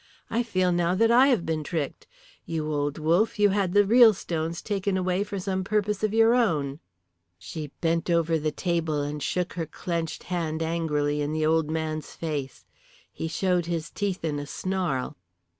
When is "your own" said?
6.11-6.79